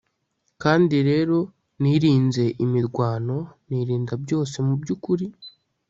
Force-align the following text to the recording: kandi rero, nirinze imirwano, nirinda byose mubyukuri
kandi 0.61 0.95
rero, 1.09 1.37
nirinze 1.81 2.43
imirwano, 2.63 3.37
nirinda 3.69 4.13
byose 4.23 4.55
mubyukuri 4.65 5.25